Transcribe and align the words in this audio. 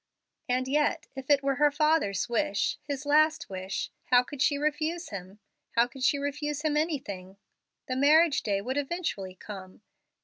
And 0.49 0.67
yet 0.67 1.05
if 1.15 1.29
it 1.29 1.43
were 1.43 1.57
her 1.57 1.69
father's 1.69 2.27
wish 2.27 2.79
his 2.81 3.05
last 3.05 3.51
wish 3.51 3.91
how 4.05 4.23
could 4.23 4.41
she 4.41 4.57
refuse 4.57 5.09
him 5.09 5.37
how 5.75 5.85
could 5.85 6.01
she 6.01 6.17
refuse 6.17 6.63
him 6.63 6.75
anything? 6.75 7.37
The 7.87 7.95
marriage 7.97 8.41
day 8.41 8.61
would 8.61 8.77
eventually 8.77 9.35
come. 9.35 9.83